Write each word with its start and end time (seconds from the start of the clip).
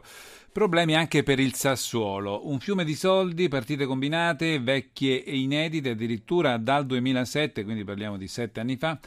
Problemi 0.52 0.96
anche 0.96 1.22
per 1.22 1.38
il 1.38 1.54
Sassuolo, 1.54 2.48
un 2.48 2.58
fiume 2.58 2.84
di 2.84 2.96
soldi, 2.96 3.46
partite 3.46 3.86
combinate, 3.86 4.58
vecchie 4.58 5.22
e 5.22 5.38
inedite 5.38 5.90
addirittura 5.90 6.56
dal 6.56 6.86
2007, 6.86 7.62
quindi 7.62 7.84
parliamo 7.84 8.16
di 8.16 8.26
sette 8.26 8.58
anni 8.58 8.76
fa, 8.76 8.98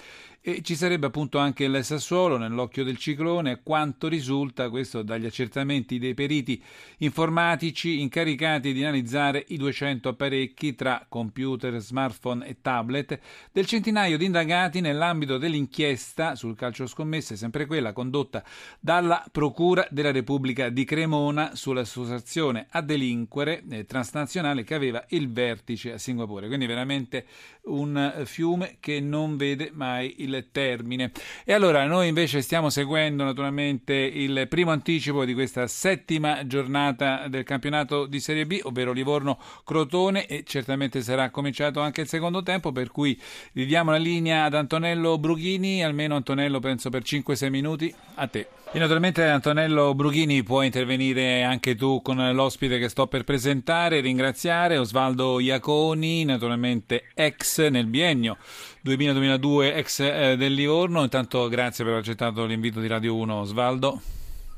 e 0.45 0.61
ci 0.61 0.75
sarebbe 0.75 1.07
appunto 1.07 1.37
anche 1.37 1.65
il 1.65 1.83
Sassuolo 1.83 2.37
nell'occhio 2.37 2.85
del 2.85 2.97
ciclone, 2.97 3.59
quanto 3.61 4.07
risulta 4.07 4.69
questo 4.69 5.01
dagli 5.01 5.25
accertamenti 5.25 5.99
dei 5.99 6.13
periti 6.13 6.61
informatici 6.99 7.99
incaricati 7.99 8.71
di 8.71 8.81
analizzare 8.81 9.43
i 9.49 9.57
200 9.57 10.09
apparecchi 10.09 10.75
tra 10.75 11.05
computer, 11.09 11.77
smartphone 11.79 12.45
e 12.45 12.57
tablet 12.61 13.19
del 13.51 13.65
centinaio 13.65 14.17
di 14.17 14.25
indagati 14.25 14.79
nell'ambito 14.79 15.37
dell'inchiesta 15.37 16.35
sul 16.35 16.55
calcio 16.55 16.87
scommesse, 16.87 17.35
sempre 17.35 17.65
quella 17.65 17.91
condotta 17.91 18.43
dalla 18.79 19.25
Procura 19.29 19.85
della 19.91 20.11
Repubblica 20.11 20.69
di 20.69 20.85
Cremona 20.85 21.31
sull'associazione 21.53 22.67
a 22.69 22.81
delinquere 22.81 23.63
eh, 23.69 23.85
transnazionale 23.85 24.63
che 24.63 24.73
aveva 24.73 25.03
il 25.09 25.31
vertice 25.31 25.93
a 25.93 25.97
Singapore. 25.97 26.47
Quindi 26.47 26.65
veramente 26.65 27.25
un 27.63 28.21
fiume 28.25 28.77
che 28.79 28.99
non 28.99 29.37
vede 29.37 29.71
mai 29.73 30.15
il 30.17 30.47
termine. 30.51 31.11
E 31.45 31.53
allora 31.53 31.85
noi 31.85 32.07
invece 32.07 32.41
stiamo 32.41 32.69
seguendo 32.69 33.23
naturalmente 33.23 33.93
il 33.93 34.47
primo 34.49 34.71
anticipo 34.71 35.25
di 35.25 35.33
questa 35.33 35.67
settima 35.67 36.45
giornata 36.45 37.27
del 37.27 37.43
campionato 37.43 38.05
di 38.05 38.19
Serie 38.19 38.45
B, 38.45 38.59
ovvero 38.63 38.91
Livorno-Crotone 38.91 40.25
e 40.25 40.43
certamente 40.45 41.01
sarà 41.01 41.29
cominciato 41.29 41.79
anche 41.79 42.01
il 42.01 42.07
secondo 42.07 42.43
tempo, 42.43 42.71
per 42.71 42.91
cui 42.91 43.19
ridiamo 43.53 43.91
la 43.91 43.97
linea 43.97 44.43
ad 44.45 44.53
Antonello 44.53 45.17
Brughini, 45.17 45.83
almeno 45.83 46.15
Antonello 46.15 46.59
penso 46.59 46.89
per 46.89 47.03
5-6 47.03 47.49
minuti, 47.49 47.93
a 48.15 48.27
te. 48.27 48.47
E 48.75 48.79
naturalmente 48.79 49.23
Antonello 49.23 49.93
Brughini 49.93 50.41
puoi 50.41 50.65
intervenire 50.65 51.43
anche 51.43 51.75
tu 51.75 52.01
con 52.01 52.17
l'ospite 52.33 52.79
che 52.79 52.89
sto 52.89 53.05
per 53.05 53.23
presentare, 53.23 53.99
ringraziare 53.99 54.79
Osvaldo 54.79 55.39
Iaconi, 55.39 56.25
naturalmente 56.25 57.03
ex 57.13 57.67
nel 57.67 57.85
biennio 57.85 58.35
2000-2002, 58.83 59.75
ex 59.75 59.99
eh, 59.99 60.37
del 60.37 60.55
Livorno. 60.55 61.03
Intanto 61.03 61.47
grazie 61.49 61.83
per 61.83 61.93
aver 61.93 62.03
accettato 62.03 62.45
l'invito 62.45 62.79
di 62.79 62.87
Radio 62.87 63.15
1 63.15 63.35
Osvaldo. 63.35 64.01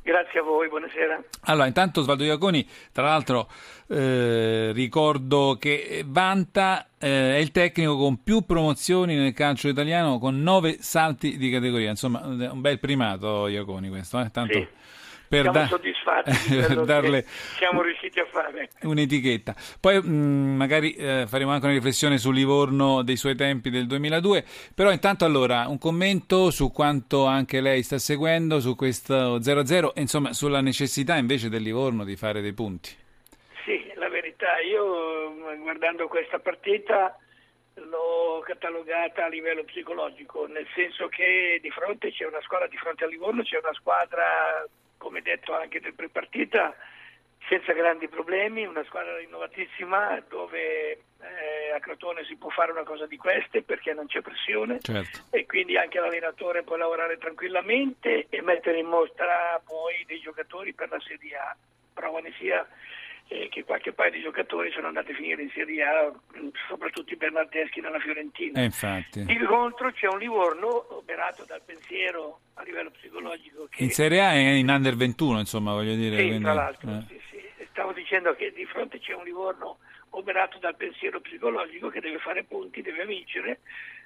Grazie 0.06 0.42
a 0.42 0.44
voi, 0.44 0.70
buonasera. 0.70 1.20
Allora, 1.46 1.66
intanto 1.66 2.02
Osvaldo 2.02 2.24
Iaconi, 2.24 2.64
tra 2.92 3.06
l'altro 3.06 3.50
eh, 3.88 4.72
ricordo 4.72 5.58
che 5.60 6.04
vanta, 6.06 6.90
eh, 7.00 7.38
è 7.38 7.40
il 7.40 7.50
tecnico 7.50 7.98
con 7.98 8.22
più 8.22 8.42
promozioni 8.42 9.16
nel 9.16 9.34
calcio 9.34 9.68
italiano, 9.68 10.20
con 10.20 10.44
nove 10.44 10.78
salti 10.80 11.38
di 11.38 11.50
categoria. 11.50 11.90
Insomma, 11.90 12.22
un 12.24 12.62
bel 12.62 12.80
primato 12.80 13.48
Iaconi 13.48 13.90
questo. 13.90 14.20
Eh? 14.20 14.30
Tanto... 14.30 14.54
Sì 14.54 14.68
per 15.28 15.42
siamo 15.42 15.58
da- 15.58 15.68
soddisfatti 15.68 16.32
per 16.56 16.84
darle 16.84 17.26
siamo 17.58 17.82
riusciti 17.82 18.20
a 18.20 18.26
fare 18.26 18.70
un'etichetta. 18.82 19.56
Poi 19.80 20.02
mh, 20.02 20.08
mm, 20.08 20.56
magari 20.56 20.94
eh, 20.94 21.26
faremo 21.28 21.52
anche 21.52 21.66
una 21.66 21.74
riflessione 21.74 22.18
sul 22.18 22.36
Livorno 22.36 23.02
dei 23.02 23.16
suoi 23.18 23.36
tempi 23.36 23.70
del 23.70 23.88
2002, 23.88 24.46
però 24.74 24.92
intanto 24.92 25.26
allora 25.26 25.68
un 25.68 25.78
commento 25.78 26.52
su 26.52 26.72
quanto 26.72 27.26
anche 27.26 27.62
lei 27.62 27.84
sta 27.84 27.98
seguendo 27.98 28.60
su 28.60 28.76
questo 28.76 29.38
0-0 29.40 29.94
e 29.94 30.02
insomma 30.02 30.34
sulla 30.34 30.62
necessità 30.62 31.16
invece 31.16 31.50
del 31.50 31.62
Livorno 31.62 32.04
di 32.04 32.16
fare 32.16 32.42
dei 32.42 32.54
punti. 32.54 33.04
Sì, 33.64 33.92
la 33.96 34.10
verità, 34.10 34.60
io 34.60 35.34
guardando 35.62 36.08
questa 36.08 36.40
partita 36.40 37.18
l'ho 37.76 38.40
catalogata 38.46 39.26
a 39.26 39.28
livello 39.28 39.64
psicologico, 39.64 40.48
nel 40.48 40.68
senso 40.74 41.08
che 41.08 41.60
di 41.62 41.70
fronte 41.72 42.12
c'è 42.12 42.26
una 42.26 42.42
squadra, 42.42 42.68
di 42.68 42.78
fronte 42.78 43.04
a 43.04 43.08
Livorno 43.08 43.44
c'è 43.44 43.58
una 43.58 43.74
squadra 43.74 44.66
come 45.06 45.22
detto 45.22 45.54
anche 45.54 45.80
nel 45.80 45.94
prepartita, 45.94 46.76
senza 47.48 47.74
grandi 47.74 48.08
problemi, 48.08 48.66
una 48.66 48.84
squadra 48.86 49.16
rinnovatissima 49.18 50.20
dove 50.28 50.98
eh, 51.22 51.72
a 51.76 51.80
Crotone 51.80 52.26
si 52.26 52.36
può 52.38 52.50
fare 52.50 52.72
una 52.72 52.82
cosa 52.82 53.06
di 53.06 53.16
queste 53.16 53.62
perché 53.62 53.94
non 53.94 54.08
c'è 54.08 54.22
pressione 54.22 54.80
certo. 54.82 55.20
e 55.30 55.46
quindi 55.46 55.78
anche 55.78 56.00
l'allenatore 56.00 56.64
può 56.64 56.76
lavorare 56.76 57.20
tranquillamente 57.20 58.26
e 58.30 58.42
mettere 58.42 58.80
in 58.80 58.88
mostra 58.88 59.62
poi 59.64 60.04
dei 60.08 60.20
giocatori 60.22 60.74
per 60.74 60.90
la 60.90 61.00
Serie 61.00 61.38
A. 61.38 61.56
Prova 61.94 62.20
ne 62.20 62.34
sia 62.40 62.68
eh, 63.28 63.50
che 63.50 63.64
qualche 63.64 63.92
paio 63.92 64.12
di 64.12 64.22
giocatori 64.22 64.72
sono 64.72 64.88
andati 64.88 65.12
a 65.12 65.16
finire 65.16 65.42
in 65.42 65.50
Serie 65.50 65.84
A, 65.84 66.14
soprattutto 66.68 67.14
i 67.14 67.18
Bernardeschi 67.18 67.82
nella 67.82 68.00
Fiorentina. 68.00 68.62
Eh, 68.62 68.66
infatti. 68.66 69.24
Di 69.24 69.38
contro 69.40 69.92
c'è 69.92 70.08
un 70.08 70.20
Livorno 70.20 70.96
operato 70.96 71.44
dal 71.46 71.62
pensiero 71.66 72.40
a 72.56 72.64
livello 72.64 72.92
psicologico. 72.92 73.68
Che... 73.70 73.84
In 73.84 73.90
Serie 73.90 74.22
A 74.22 74.32
è 74.34 74.38
in 74.38 74.70
under 74.70 74.96
21, 74.96 75.40
insomma, 75.40 75.74
voglio 75.74 75.96
dire. 75.96 76.18
Sì, 76.18 76.24
quindi... 76.28 76.44
tra 76.44 76.54
l'altro, 76.54 76.90
eh. 76.92 77.04
sì, 77.08 77.22
sì. 77.30 77.44
Stavo 77.72 77.92
dicendo 77.92 78.36
che 78.36 78.54
di 78.54 78.66
fronte 78.66 79.00
c'è 79.00 79.14
un 79.14 79.24
Livorno 79.24 79.80
operato 80.12 80.58
dal 80.60 80.76
pensiero 80.76 81.20
psicologico 81.20 81.90
che 81.90 82.00
deve 82.00 82.20
fare 82.20 82.44
punti, 82.44 82.82
deve 82.82 83.06
vincere 83.06 83.60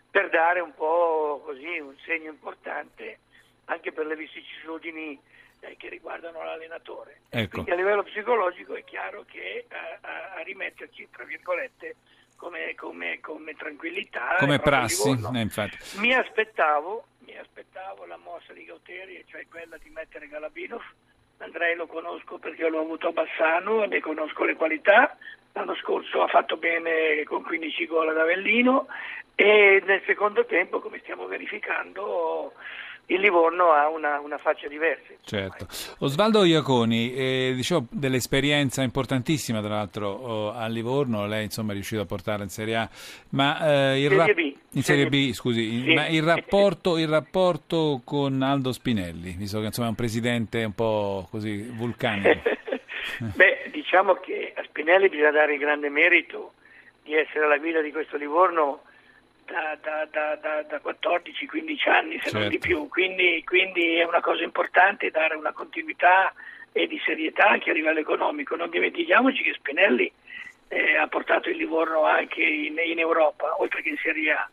per 0.09 0.29
dare 0.29 0.59
un 0.59 0.74
po' 0.74 1.44
così 1.46 1.78
un 1.78 1.94
segno 2.03 2.31
importante 2.31 3.19
anche 3.66 3.91
per 3.91 4.08
le 4.08 4.16
vicissitudini 4.16 5.19
eh, 5.62 5.75
che 5.78 5.90
riguardano 5.90 6.44
l'allenatore. 6.44 7.22
Ecco. 7.30 7.50
Quindi 7.52 7.72
a 7.72 7.75
livello 7.75 8.03
psicologico 8.03 8.75
è 8.75 8.84
chiaro 8.84 9.25
che 9.28 9.66
a, 9.70 10.08
a, 10.08 10.34
a 10.36 10.42
rimetterci, 10.42 11.08
tra 11.12 11.24
virgolette, 11.24 11.96
come, 12.36 12.74
come, 12.75 13.20
come 13.20 13.53
tranquillità. 13.53 14.36
Come 14.40 14.59
prassi, 14.59 15.09
eh, 15.09 15.70
mi, 16.00 16.14
aspettavo, 16.14 17.03
mi 17.25 17.38
aspettavo 17.38 18.06
la 18.06 18.18
mossa 18.18 18.53
di 18.53 18.64
Gauteri, 18.64 19.24
cioè 19.28 19.46
quella 19.50 19.78
di 19.78 19.90
mettere 19.90 20.28
Galabinov. 20.28 20.81
Andrei 21.40 21.76
lo 21.76 21.88
conosco 21.88 22.38
perché 22.38 22.68
l'ho 22.68 22.81
avuto 22.81 23.08
a 23.08 23.12
Bassano, 23.12 23.86
ne 23.86 24.00
conosco 24.00 24.44
le 24.46 24.56
qualità. 24.56 25.18
L'anno 25.53 25.76
scorso 25.76 26.22
ha 26.22 26.28
fatto 26.28 26.58
bene 26.58 27.24
con 27.24 27.44
15 27.44 27.86
gol 27.88 28.09
ad 28.09 28.18
Avellino 28.18 28.88
e 29.36 29.81
nel 29.86 30.02
secondo 30.06 30.46
tempo, 30.46 30.80
come 30.80 31.00
stiamo 31.00 31.26
verificando, 31.28 32.53
il 33.09 33.20
Livorno 33.20 33.72
ha 33.72 33.90
una, 33.90 34.20
una 34.20 34.38
faccia 34.38 34.68
diversa. 34.68 35.14
Certo. 35.24 35.68
Osvaldo 36.00 36.44
Iaconi, 36.44 37.14
eh, 37.14 37.53
dicevo 37.56 37.86
dell'esperienza 37.90 38.84
importantissima 38.84 39.62
tra 39.62 39.75
l'altro 39.75 40.09
oh, 40.09 40.53
a 40.53 40.68
Livorno, 40.68 41.25
lei 41.25 41.46
insomma 41.46 41.72
è 41.72 41.74
riuscito 41.74 42.02
a 42.02 42.06
portarla 42.06 42.44
in 42.44 42.50
Serie 42.50 42.75
A, 42.75 42.90
ma 43.30 43.92
eh, 43.94 44.02
il 44.03 44.09
Serie 44.09 44.56
in 44.72 44.84
Serie 44.84 45.08
B, 45.08 45.31
scusi, 45.31 45.84
sì. 45.84 45.94
ma 45.94 46.08
il 46.08 46.22
rapporto, 46.22 46.97
il 46.97 47.08
rapporto, 47.08 48.02
con 48.06 48.42
Aldo 48.44 48.72
Spinelli, 48.72 49.36
visto 49.38 49.59
che 49.59 49.66
insomma 49.66 49.88
è 49.88 49.90
un 49.90 49.96
presidente 49.96 50.64
un 50.64 50.74
po' 50.74 51.28
così 51.31 51.68
vulcanico. 51.72 52.41
Beh, 53.36 53.70
diciamo 53.72 54.16
che 54.16 54.53
a 54.56 54.64
Spinelli 54.64 55.09
bisogna 55.09 55.31
dare 55.31 55.53
il 55.53 55.59
grande 55.59 55.90
merito 55.90 56.53
di 57.03 57.16
essere 57.16 57.46
alla 57.46 57.58
guida 57.58 57.81
di 57.81 57.91
questo 57.91 58.18
Livorno 58.18 58.84
da, 59.50 60.06
da, 60.06 60.36
da, 60.36 60.62
da 60.64 60.82
14-15 60.84 61.90
anni, 61.90 62.14
se 62.18 62.24
certo. 62.24 62.38
non 62.40 62.50
di 62.50 62.60
più, 62.60 62.88
quindi, 62.88 63.44
quindi, 63.44 63.96
è 63.96 64.04
una 64.04 64.22
cosa 64.22 64.44
importante 64.44 65.10
dare 65.10 65.36
una 65.36 65.52
continuità 65.52 66.34
e 66.72 66.88
di 66.88 67.02
serietà 67.04 67.48
anche 67.48 67.72
a 67.72 67.74
livello 67.74 68.00
economico. 68.00 68.56
Non 68.56 68.70
dimentichiamoci 68.70 69.42
che 69.42 69.54
Spinelli 69.54 70.12
eh, 70.68 70.96
ha 70.98 71.08
portato 71.08 71.50
il 71.50 71.58
Livorno 71.58 72.04
anche 72.04 72.42
in, 72.42 72.78
in, 72.78 73.00
Europa, 73.00 73.59
oltre 73.59 73.82
che 73.82 73.90
in 73.90 73.98
Serie 73.98 74.32
A. 74.32 74.50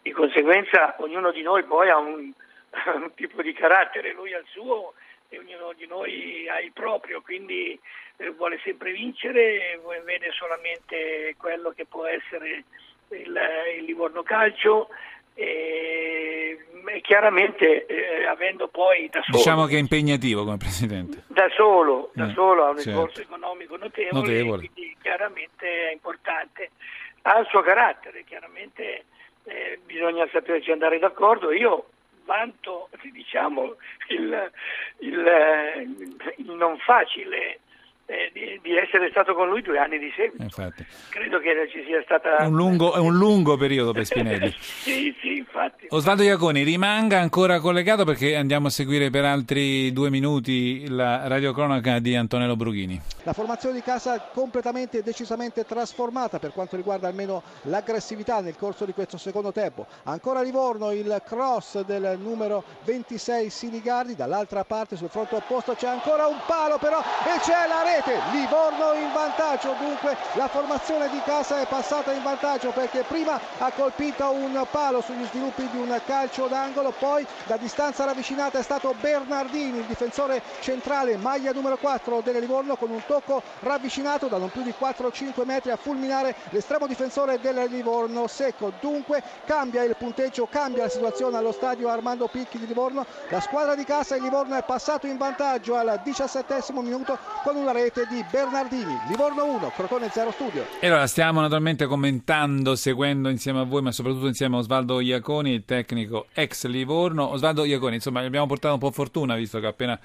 Di 0.00 0.12
conseguenza 0.12 0.94
ognuno 0.98 1.32
di 1.32 1.42
noi 1.42 1.64
poi 1.64 1.90
ha 1.90 1.98
un, 1.98 2.30
un 2.94 3.14
tipo 3.14 3.42
di 3.42 3.52
carattere, 3.52 4.12
lui 4.12 4.32
ha 4.32 4.38
il 4.38 4.46
suo 4.48 4.94
e 5.28 5.38
ognuno 5.38 5.72
di 5.76 5.86
noi 5.86 6.48
ha 6.48 6.60
il 6.60 6.70
proprio, 6.70 7.20
quindi 7.20 7.76
eh, 8.18 8.30
vuole 8.30 8.60
sempre 8.62 8.92
vincere, 8.92 9.80
vede 10.04 10.30
solamente 10.30 11.34
quello 11.36 11.70
che 11.70 11.84
può 11.84 12.06
essere 12.06 12.62
il, 13.10 13.38
il 13.78 13.84
Livorno 13.84 14.22
Calcio 14.22 14.88
e, 15.34 16.58
e 16.86 17.00
chiaramente 17.02 17.86
eh, 17.86 18.26
avendo 18.26 18.68
poi 18.68 19.08
da 19.10 19.20
solo 19.22 19.36
diciamo 19.36 19.66
che 19.66 19.76
è 19.76 19.78
impegnativo 19.78 20.44
come 20.44 20.56
presidente. 20.56 21.24
Da 21.26 21.48
solo, 21.54 22.10
da 22.14 22.28
eh, 22.28 22.32
solo 22.32 22.64
ha 22.64 22.70
un 22.70 22.76
certo. 22.76 22.90
esborso 22.90 23.20
economico 23.20 23.76
notevole, 23.76 24.20
notevole, 24.20 24.70
quindi 24.70 24.96
chiaramente 25.00 25.88
è 25.88 25.92
importante. 25.92 26.70
Ha 27.22 27.38
il 27.40 27.46
suo 27.48 27.60
carattere 27.60 28.24
chiaramente 28.24 29.04
eh, 29.44 29.78
bisogna 29.84 30.26
saperci 30.32 30.70
andare 30.70 30.98
d'accordo. 30.98 31.52
Io 31.52 31.86
vanto 32.24 32.88
diciamo 33.12 33.76
il, 34.08 34.50
il, 34.98 35.94
il 36.36 36.50
non 36.52 36.78
facile 36.78 37.60
eh, 38.06 38.30
di, 38.32 38.60
di, 38.62 38.76
essere 38.76 39.10
stato 39.10 39.34
con 39.34 39.48
lui 39.48 39.62
due 39.62 39.78
anni 39.78 39.98
di 39.98 40.12
seguito. 40.14 40.42
Infatti. 40.42 40.86
Credo 41.10 41.40
che 41.40 41.68
ci 41.70 41.82
sia 41.84 42.00
stata... 42.04 42.46
Un 42.46 42.54
lungo, 42.54 43.00
un 43.02 43.16
lungo 43.16 43.56
periodo 43.56 43.92
per 43.92 44.04
Spinelli. 44.06 44.54
sì, 44.58 45.14
sì, 45.20 45.38
infatti. 45.38 45.86
Osvaldo 45.90 46.22
Iaconi, 46.22 46.62
rimanga 46.62 47.18
ancora 47.18 47.58
collegato 47.58 48.04
perché 48.04 48.36
andiamo 48.36 48.68
a 48.68 48.70
seguire 48.70 49.10
per 49.10 49.24
altri 49.24 49.92
due 49.92 50.08
minuti 50.10 50.88
la 50.88 51.26
radiocronaca 51.26 51.98
di 51.98 52.14
Antonello 52.14 52.54
Brughini. 52.54 53.00
La 53.24 53.32
formazione 53.32 53.74
di 53.74 53.82
casa 53.82 54.20
completamente 54.32 54.98
e 54.98 55.02
decisamente 55.02 55.64
trasformata 55.64 56.38
per 56.38 56.52
quanto 56.52 56.76
riguarda 56.76 57.08
almeno 57.08 57.42
l'aggressività 57.62 58.40
nel 58.40 58.56
corso 58.56 58.84
di 58.84 58.92
questo 58.92 59.18
secondo 59.18 59.50
tempo. 59.50 59.86
Ancora 60.04 60.42
Livorno, 60.42 60.92
il 60.92 61.22
cross 61.26 61.80
del 61.84 62.16
numero 62.22 62.62
26 62.84 63.50
Sinigardi, 63.50 64.14
dall'altra 64.14 64.62
parte 64.62 64.94
sul 64.94 65.08
fronte 65.08 65.34
opposto 65.34 65.74
c'è 65.74 65.88
ancora 65.88 66.28
un 66.28 66.38
palo 66.46 66.78
però 66.78 67.00
e 67.00 67.40
c'è 67.40 67.66
la 67.66 67.82
rete 67.82 67.95
rete, 67.96 68.20
Livorno 68.32 68.92
in 68.94 69.10
vantaggio, 69.12 69.74
dunque 69.78 70.16
la 70.34 70.48
formazione 70.48 71.08
di 71.08 71.20
casa 71.24 71.60
è 71.60 71.66
passata 71.66 72.12
in 72.12 72.22
vantaggio 72.22 72.70
perché 72.70 73.02
prima 73.02 73.40
ha 73.58 73.70
colpito 73.70 74.30
un 74.30 74.66
palo 74.70 75.00
sugli 75.00 75.24
sviluppi 75.26 75.68
di 75.70 75.78
un 75.78 75.98
calcio 76.04 76.46
d'angolo, 76.46 76.92
poi 76.98 77.26
da 77.44 77.56
distanza 77.56 78.04
ravvicinata 78.04 78.58
è 78.58 78.62
stato 78.62 78.94
Bernardini, 79.00 79.78
il 79.78 79.84
difensore 79.84 80.42
centrale, 80.60 81.16
maglia 81.16 81.52
numero 81.52 81.76
4 81.76 82.20
delle 82.20 82.40
Livorno 82.40 82.76
con 82.76 82.90
un 82.90 83.02
tocco 83.06 83.42
ravvicinato 83.60 84.26
da 84.26 84.36
non 84.36 84.50
più 84.50 84.62
di 84.62 84.74
4-5 84.78 85.44
metri 85.44 85.70
a 85.70 85.76
fulminare 85.76 86.34
l'estremo 86.50 86.86
difensore 86.86 87.40
del 87.40 87.66
Livorno 87.68 88.26
secco, 88.26 88.72
dunque 88.80 89.22
cambia 89.46 89.82
il 89.82 89.96
punteggio, 89.96 90.46
cambia 90.50 90.84
la 90.84 90.90
situazione 90.90 91.36
allo 91.36 91.52
stadio 91.52 91.88
Armando 91.88 92.26
Picchi 92.26 92.58
di 92.58 92.66
Livorno, 92.66 93.06
la 93.28 93.40
squadra 93.40 93.74
di 93.74 93.84
casa 93.84 94.16
il 94.16 94.22
Livorno 94.22 94.56
è 94.56 94.62
passato 94.62 95.06
in 95.06 95.16
vantaggio 95.16 95.76
al 95.76 96.00
17 96.02 96.64
minuto 96.72 97.18
con 97.42 97.56
una 97.56 97.72
rete 97.72 97.85
rete 97.86 98.06
di 98.08 98.24
Bernardini. 98.28 98.98
Livorno 99.08 99.44
1, 99.44 99.70
Crotone 99.70 100.08
0 100.10 100.32
Studio. 100.32 100.66
E 100.80 100.88
allora 100.88 101.06
stiamo 101.06 101.40
naturalmente 101.40 101.86
commentando, 101.86 102.74
seguendo 102.74 103.28
insieme 103.28 103.60
a 103.60 103.62
voi, 103.62 103.80
ma 103.82 103.92
soprattutto 103.92 104.26
insieme 104.26 104.56
a 104.56 104.58
Osvaldo 104.58 104.98
Iaconi, 104.98 105.52
il 105.52 105.64
tecnico 105.64 106.26
ex 106.32 106.66
Livorno. 106.66 107.30
Osvaldo 107.30 107.64
Iaconi, 107.64 107.96
insomma, 107.96 108.22
gli 108.22 108.26
abbiamo 108.26 108.46
portato 108.46 108.74
un 108.74 108.80
po' 108.80 108.90
fortuna, 108.90 109.36
visto 109.36 109.60
che 109.60 109.66
appena 109.66 109.98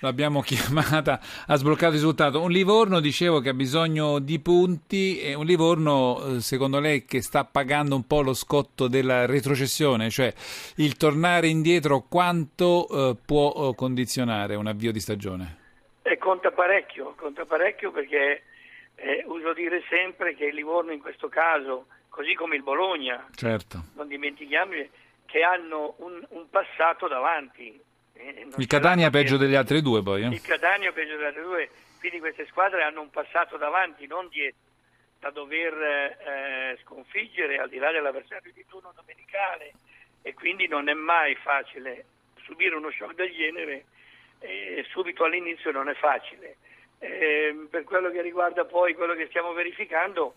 l'abbiamo 0.00 0.40
chiamata, 0.42 1.20
ha 1.46 1.56
sbloccato 1.56 1.88
il 1.88 1.98
risultato. 1.98 2.40
Un 2.40 2.50
Livorno, 2.50 2.98
dicevo, 3.00 3.40
che 3.40 3.50
ha 3.50 3.54
bisogno 3.54 4.20
di 4.20 4.38
punti 4.38 5.20
e 5.20 5.34
un 5.34 5.44
Livorno, 5.44 6.36
eh, 6.36 6.40
secondo 6.40 6.80
lei, 6.80 7.04
che 7.04 7.20
sta 7.20 7.44
pagando 7.44 7.94
un 7.94 8.06
po' 8.06 8.22
lo 8.22 8.32
scotto 8.32 8.88
della 8.88 9.26
retrocessione, 9.26 10.08
cioè 10.08 10.32
il 10.76 10.96
tornare 10.96 11.48
indietro 11.48 12.06
quanto 12.08 12.88
eh, 12.88 13.16
può 13.22 13.68
eh, 13.68 13.74
condizionare 13.74 14.54
un 14.54 14.66
avvio 14.66 14.92
di 14.92 15.00
stagione? 15.00 15.66
Conta 16.28 16.50
parecchio, 16.50 17.14
conta 17.16 17.46
parecchio 17.46 17.90
perché 17.90 18.42
eh, 18.96 19.24
uso 19.28 19.54
dire 19.54 19.82
sempre 19.88 20.34
che 20.34 20.44
il 20.44 20.54
Livorno 20.54 20.92
in 20.92 21.00
questo 21.00 21.30
caso, 21.30 21.86
così 22.10 22.34
come 22.34 22.54
il 22.54 22.62
Bologna, 22.62 23.26
certo. 23.34 23.84
non 23.94 24.08
dimentichiamo 24.08 24.74
che 25.24 25.42
hanno 25.42 25.94
un, 26.00 26.22
un 26.28 26.50
passato 26.50 27.08
davanti. 27.08 27.80
Eh, 28.12 28.46
il 28.58 28.66
Catania 28.66 29.06
è 29.06 29.10
peggio 29.10 29.38
degli 29.38 29.54
altri 29.54 29.80
due 29.80 30.02
poi. 30.02 30.24
Eh? 30.24 30.26
Il 30.26 30.42
Catania 30.42 30.90
è 30.90 30.92
peggio 30.92 31.16
degli 31.16 31.24
altri 31.24 31.42
due, 31.42 31.70
quindi 31.98 32.18
queste 32.18 32.44
squadre 32.48 32.82
hanno 32.82 33.00
un 33.00 33.08
passato 33.08 33.56
davanti, 33.56 34.06
non 34.06 34.28
dietro, 34.28 34.60
da 35.20 35.30
dover 35.30 35.72
eh, 35.80 36.78
sconfiggere 36.84 37.56
al 37.56 37.70
di 37.70 37.78
là 37.78 37.90
dell'avversario 37.90 38.52
di 38.52 38.66
turno 38.68 38.92
domenicale 38.94 39.72
e 40.20 40.34
quindi 40.34 40.68
non 40.68 40.90
è 40.90 40.92
mai 40.92 41.34
facile 41.36 42.04
subire 42.42 42.74
uno 42.74 42.90
shock 42.90 43.14
del 43.14 43.32
genere 43.32 43.86
eh, 44.40 44.84
subito 44.88 45.24
all'inizio 45.24 45.70
non 45.70 45.88
è 45.88 45.94
facile. 45.94 46.56
Eh, 46.98 47.66
per 47.70 47.84
quello 47.84 48.10
che 48.10 48.22
riguarda 48.22 48.64
poi 48.64 48.94
quello 48.94 49.14
che 49.14 49.26
stiamo 49.26 49.52
verificando, 49.52 50.34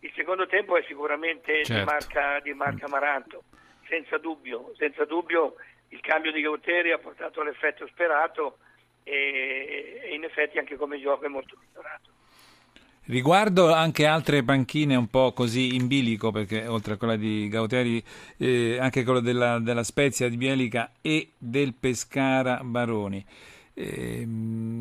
il 0.00 0.12
secondo 0.14 0.46
tempo 0.46 0.76
è 0.76 0.82
sicuramente 0.86 1.64
certo. 1.64 1.74
di, 1.74 1.84
marca, 1.84 2.40
di 2.40 2.54
marca 2.54 2.88
Maranto, 2.88 3.44
senza 3.88 4.18
dubbio, 4.18 4.72
senza 4.76 5.04
dubbio 5.04 5.54
il 5.88 6.00
cambio 6.00 6.32
di 6.32 6.40
Gauteri 6.40 6.92
ha 6.92 6.98
portato 6.98 7.42
l'effetto 7.42 7.86
sperato 7.86 8.58
e, 9.02 10.00
e 10.02 10.14
in 10.14 10.24
effetti 10.24 10.58
anche 10.58 10.76
come 10.76 11.00
gioco 11.00 11.24
è 11.24 11.28
molto 11.28 11.56
migliorato. 11.58 12.10
Riguardo 13.08 13.72
anche 13.72 14.04
altre 14.04 14.42
panchine 14.42 14.94
un 14.94 15.08
po' 15.08 15.32
così 15.32 15.74
in 15.74 15.86
bilico, 15.86 16.30
perché 16.30 16.66
oltre 16.66 16.92
a 16.92 16.96
quella 16.98 17.16
di 17.16 17.48
Gauteri, 17.48 18.04
eh, 18.36 18.76
anche 18.78 19.02
quella 19.02 19.20
della, 19.20 19.58
della, 19.58 19.82
Spezia 19.82 20.28
di 20.28 20.36
Bielica 20.36 20.92
e 21.00 21.30
del 21.38 21.72
Pescara 21.72 22.60
Baroni. 22.62 23.24
Eh, 23.72 24.26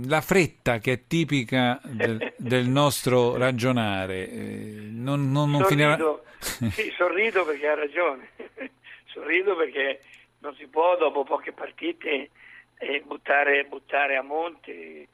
la 0.07 0.19
fretta 0.19 0.79
che 0.79 0.91
è 0.91 1.07
tipica 1.07 1.79
del, 1.85 2.33
del 2.35 2.67
nostro 2.67 3.37
ragionare 3.37 4.29
eh, 4.29 4.87
non, 4.91 5.31
non, 5.31 5.49
non 5.49 5.63
finirà. 5.63 5.97
sì, 6.39 6.91
sorrido 6.97 7.45
perché 7.45 7.65
ha 7.65 7.75
ragione. 7.75 8.31
sorrido 9.05 9.55
perché 9.55 10.01
non 10.39 10.53
si 10.55 10.67
può 10.67 10.97
dopo 10.97 11.23
poche 11.23 11.53
partite 11.53 12.29
eh, 12.77 13.03
buttare, 13.05 13.63
buttare 13.69 14.17
a 14.17 14.21
monte 14.21 15.07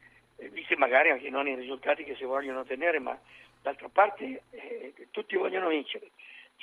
visti 0.49 0.75
magari 0.75 1.09
anche 1.09 1.29
non 1.29 1.47
i 1.47 1.55
risultati 1.55 2.03
che 2.03 2.15
si 2.15 2.23
vogliono 2.23 2.59
ottenere, 2.59 2.99
ma 2.99 3.17
d'altra 3.61 3.89
parte 3.89 4.43
eh, 4.51 4.93
tutti 5.11 5.35
vogliono 5.35 5.69
vincere. 5.69 6.11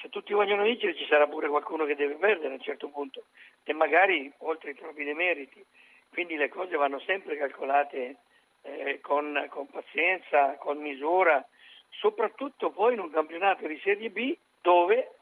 Se 0.01 0.09
tutti 0.09 0.33
vogliono 0.33 0.63
vincere 0.63 0.95
ci 0.95 1.07
sarà 1.07 1.27
pure 1.27 1.49
qualcuno 1.49 1.85
che 1.85 1.97
deve 1.97 2.15
perdere 2.15 2.49
a 2.49 2.57
un 2.57 2.61
certo 2.61 2.89
punto 2.89 3.25
e 3.65 3.73
magari 3.73 4.33
oltre 4.39 4.71
i 4.71 4.75
propri 4.75 5.05
demeriti. 5.05 5.65
Quindi 6.11 6.37
le 6.37 6.49
cose 6.49 6.77
vanno 6.77 6.99
sempre 7.01 7.37
calcolate 7.37 8.17
eh, 8.63 8.99
con, 9.01 9.47
con 9.49 9.69
pazienza, 9.69 10.55
con 10.57 10.79
misura, 10.79 11.47
soprattutto 11.91 12.71
poi 12.71 12.95
in 12.95 13.01
un 13.01 13.11
campionato 13.11 13.67
di 13.67 13.79
Serie 13.83 14.11
B 14.11 14.37
dove 14.61 15.13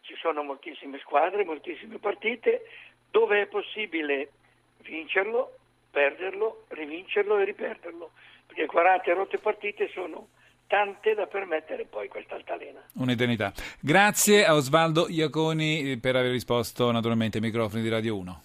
ci 0.00 0.14
sono 0.16 0.42
moltissime 0.42 0.98
squadre, 0.98 1.44
moltissime 1.44 1.98
partite, 1.98 2.68
dove 3.10 3.42
è 3.42 3.46
possibile 3.46 4.30
vincerlo 4.78 5.55
perderlo, 5.96 6.66
rivincerlo 6.68 7.38
e 7.38 7.46
riperderlo, 7.46 8.10
perché 8.46 8.66
40 8.66 9.14
rotte 9.14 9.38
partite 9.38 9.88
sono 9.94 10.28
tante 10.66 11.14
da 11.14 11.26
permettere 11.26 11.86
poi 11.86 12.06
questa 12.08 12.34
altalena. 12.34 12.80
Un'eternità. 12.96 13.50
Grazie 13.80 14.44
a 14.44 14.54
Osvaldo 14.54 15.08
Iaconi 15.08 15.96
per 15.96 16.16
aver 16.16 16.32
risposto 16.32 16.90
naturalmente 16.90 17.38
ai 17.38 17.44
microfoni 17.44 17.82
di 17.82 17.88
Radio 17.88 18.18
1. 18.18 18.42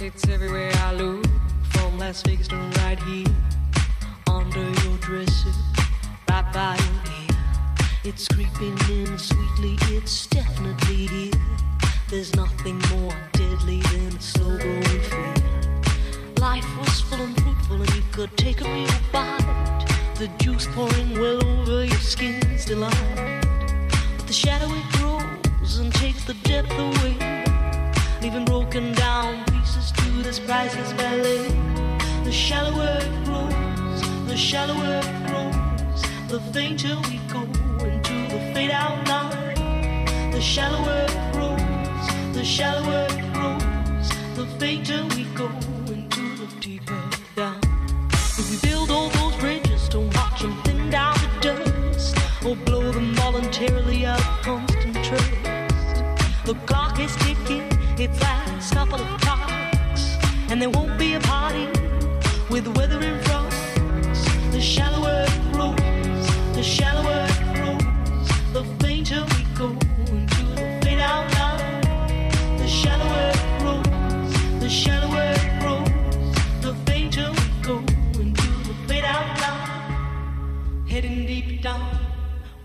It's 0.00 0.26
everywhere 0.26 0.72
I 0.72 0.94
look, 0.96 1.24
from 1.68 1.96
Las 1.98 2.22
Vegas 2.22 2.48
to 2.48 2.56
right 2.56 2.98
here, 3.04 3.32
under 4.26 4.64
your 4.82 4.96
dresser, 4.98 5.52
right 6.26 6.50
by 6.52 6.74
your 6.74 7.14
ear. 7.14 7.19
It's 8.02 8.26
creeping 8.28 8.78
in 8.88 9.18
sweetly, 9.18 9.76
it's 9.94 10.26
definitely 10.28 11.06
here. 11.08 11.32
There's 12.08 12.34
nothing 12.34 12.78
more 12.92 13.14
deadly 13.32 13.80
than 13.92 14.16
a 14.16 14.20
slow 14.22 14.56
growing 14.56 15.02
fear. 15.02 15.34
Life 16.38 16.64
was 16.78 17.02
full 17.02 17.20
and 17.20 17.38
fruitful, 17.42 17.76
and 17.76 17.94
you 17.94 18.02
could 18.10 18.34
take 18.38 18.62
a 18.62 18.64
real 18.64 18.88
bite. 19.12 19.84
The 20.18 20.28
juice 20.38 20.66
pouring 20.68 21.12
well 21.20 21.44
over 21.44 21.84
your 21.84 21.98
skin's 21.98 22.64
delight. 22.64 23.44
But 24.16 24.26
the 24.26 24.32
shadow 24.32 24.70
it 24.70 24.92
grows 24.92 25.76
and 25.76 25.92
takes 25.92 26.24
the 26.24 26.34
depth 26.44 26.72
away, 26.72 27.44
leaving 28.22 28.46
broken 28.46 28.94
down 28.94 29.44
pieces 29.44 29.92
to 29.92 30.22
this 30.22 30.40
priceless 30.40 30.94
ballet. 30.94 31.48
The 32.24 32.32
shallower 32.32 32.98
it 33.02 33.24
grows, 33.26 34.00
the 34.26 34.38
shallower 34.38 35.02
it 35.04 35.26
grows, 35.28 36.02
the 36.28 36.40
fainter 36.54 36.96
we 37.10 37.19
The 40.40 40.46
shallower 40.46 41.04
it 41.06 41.32
grows, 41.34 42.34
the 42.34 42.42
shallower 42.42 43.06
it 43.10 43.34
grows, 43.34 44.08
the 44.36 44.46
fainter 44.58 45.04
we 45.14 45.24
go 45.34 45.48
into 45.86 46.34
the 46.34 46.46
deeper 46.60 46.98
down. 47.36 47.60
If 48.10 48.50
we 48.50 48.70
build 48.70 48.90
all 48.90 49.10
those 49.10 49.36
bridges, 49.36 49.86
don't 49.90 50.08
watch 50.16 50.40
them 50.40 50.56
thin 50.62 50.88
down 50.88 51.14
to 51.16 51.28
dust, 51.42 52.16
or 52.42 52.56
blow 52.56 52.90
them 52.90 53.14
voluntarily 53.16 54.06
out 54.06 54.18
of 54.18 54.40
constant 54.40 55.04
trust. 55.04 56.04
The 56.46 56.54
clock 56.64 56.98
is 56.98 57.14
ticking, 57.16 57.68
its 57.98 58.18
last 58.22 58.72
couple 58.72 58.98
of 58.98 59.20
clocks, 59.20 60.16
and 60.48 60.62
there 60.62 60.70
won't 60.70 60.98
be 60.98 61.12
a 61.12 61.20
party 61.20 61.79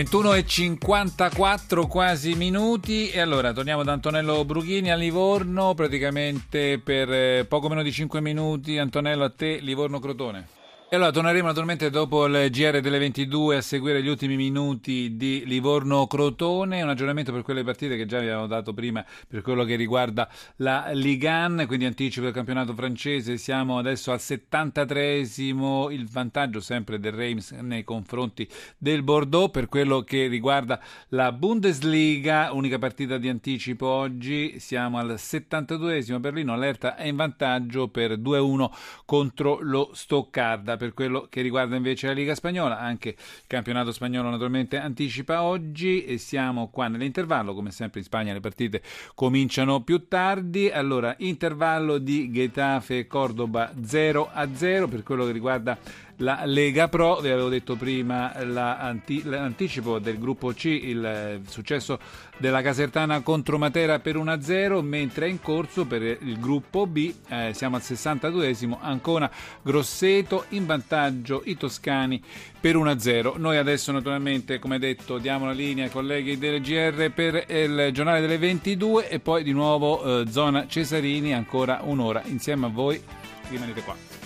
21 0.00 0.32
e 0.32 0.46
54 0.46 1.86
quasi 1.86 2.34
minuti. 2.34 3.10
E 3.10 3.20
allora 3.20 3.52
torniamo 3.52 3.82
da 3.82 3.92
Antonello 3.92 4.46
Brughini 4.46 4.90
a 4.90 4.96
Livorno 4.96 5.74
praticamente 5.74 6.80
per 6.82 7.12
eh, 7.12 7.44
poco 7.46 7.68
meno 7.68 7.82
di 7.82 7.92
5 7.92 8.18
minuti. 8.22 8.78
Antonello 8.78 9.24
a 9.24 9.30
te 9.30 9.58
Livorno 9.58 9.98
Crotone 9.98 10.59
e 10.92 10.96
allora 10.96 11.12
torneremo 11.12 11.46
naturalmente 11.46 11.88
dopo 11.88 12.26
il 12.26 12.50
GR 12.50 12.80
delle 12.80 12.98
22 12.98 13.58
a 13.58 13.60
seguire 13.60 14.02
gli 14.02 14.08
ultimi 14.08 14.34
minuti 14.34 15.16
di 15.16 15.44
Livorno-Crotone, 15.46 16.82
un 16.82 16.88
aggiornamento 16.88 17.30
per 17.30 17.42
quelle 17.42 17.62
partite 17.62 17.96
che 17.96 18.06
già 18.06 18.18
vi 18.18 18.24
avevamo 18.24 18.48
dato 18.48 18.74
prima 18.74 19.04
per 19.28 19.42
quello 19.42 19.62
che 19.62 19.76
riguarda 19.76 20.28
la 20.56 20.90
Ligan, 20.90 21.62
quindi 21.68 21.84
anticipo 21.84 22.24
del 22.24 22.34
campionato 22.34 22.74
francese, 22.74 23.36
siamo 23.36 23.78
adesso 23.78 24.10
al 24.10 24.18
73esimo, 24.18 25.92
il 25.92 26.08
vantaggio 26.08 26.58
sempre 26.58 26.98
del 26.98 27.12
Reims 27.12 27.52
nei 27.52 27.84
confronti 27.84 28.48
del 28.76 29.04
Bordeaux, 29.04 29.48
per 29.48 29.68
quello 29.68 30.00
che 30.00 30.26
riguarda 30.26 30.80
la 31.10 31.30
Bundesliga, 31.30 32.52
unica 32.52 32.80
partita 32.80 33.16
di 33.16 33.28
anticipo 33.28 33.86
oggi, 33.86 34.58
siamo 34.58 34.98
al 34.98 35.14
72esimo, 35.16 36.18
Berlino 36.18 36.52
allerta 36.52 36.96
è 36.96 37.06
in 37.06 37.14
vantaggio 37.14 37.86
per 37.86 38.18
2-1 38.18 38.70
contro 39.04 39.60
lo 39.60 39.90
Stoccarda 39.92 40.78
per 40.80 40.94
quello 40.94 41.26
che 41.28 41.42
riguarda 41.42 41.76
invece 41.76 42.06
la 42.06 42.14
Liga 42.14 42.34
Spagnola, 42.34 42.78
anche 42.78 43.10
il 43.10 43.44
campionato 43.46 43.92
spagnolo 43.92 44.30
naturalmente 44.30 44.78
anticipa 44.78 45.42
oggi 45.42 46.06
e 46.06 46.16
siamo 46.16 46.70
qua 46.70 46.88
nell'intervallo, 46.88 47.52
come 47.52 47.70
sempre 47.70 48.00
in 48.00 48.06
Spagna 48.06 48.32
le 48.32 48.40
partite 48.40 48.80
cominciano 49.14 49.82
più 49.82 50.08
tardi, 50.08 50.70
allora 50.70 51.14
intervallo 51.18 51.98
di 51.98 52.30
Getafe 52.32 53.06
Cordoba 53.06 53.74
0 53.84 54.30
a 54.32 54.48
0 54.54 54.88
per 54.88 55.02
quello 55.02 55.26
che 55.26 55.32
riguarda 55.32 55.76
la 56.20 56.42
Lega 56.44 56.88
Pro, 56.88 57.20
vi 57.20 57.30
avevo 57.30 57.48
detto 57.48 57.76
prima 57.76 58.32
l'anti- 58.44 59.22
l'anticipo 59.24 59.98
del 59.98 60.18
gruppo 60.18 60.52
C, 60.52 60.64
il 60.64 61.40
successo 61.46 61.98
della 62.36 62.62
Casertana 62.62 63.20
contro 63.20 63.58
Matera 63.58 63.98
per 64.00 64.16
1-0, 64.16 64.82
mentre 64.82 65.26
è 65.26 65.28
in 65.28 65.40
corso 65.40 65.86
per 65.86 66.02
il 66.02 66.38
gruppo 66.38 66.86
B, 66.86 67.12
eh, 67.28 67.52
siamo 67.54 67.76
al 67.76 67.82
62esimo, 67.82 68.78
Ancona 68.80 69.30
Grosseto 69.62 70.44
in 70.50 70.66
vantaggio 70.66 71.42
i 71.44 71.56
toscani 71.56 72.22
per 72.60 72.76
1-0. 72.76 73.34
Noi 73.36 73.56
adesso 73.56 73.92
naturalmente, 73.92 74.58
come 74.58 74.78
detto, 74.78 75.18
diamo 75.18 75.46
la 75.46 75.52
linea 75.52 75.84
ai 75.84 75.90
colleghi 75.90 76.38
del 76.38 76.60
GR 76.60 77.10
per 77.12 77.44
il 77.48 77.90
giornale 77.92 78.20
delle 78.20 78.38
22 78.38 79.08
e 79.08 79.20
poi 79.20 79.42
di 79.42 79.52
nuovo 79.52 80.20
eh, 80.20 80.30
zona 80.30 80.66
Cesarini, 80.66 81.32
ancora 81.34 81.80
un'ora 81.82 82.22
insieme 82.26 82.66
a 82.66 82.70
voi. 82.70 83.02
Rimanete 83.48 83.82
qua. 83.82 84.10